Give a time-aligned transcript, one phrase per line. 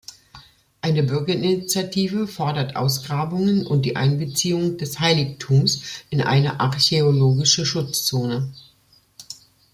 [0.81, 8.51] Eine Bürgerinitiative fordert Ausgrabungen und die Einbeziehung des Heiligtums in eine archäologische Schutzzone.